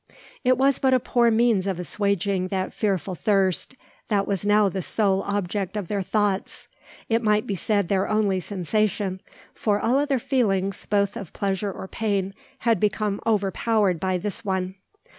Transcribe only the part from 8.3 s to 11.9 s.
sensation, for all other feelings, both of pleasure or